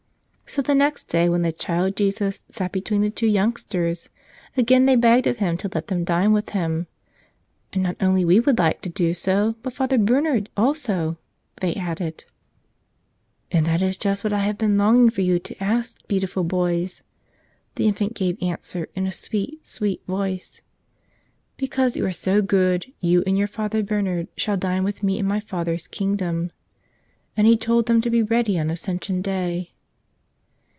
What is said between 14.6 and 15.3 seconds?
longing for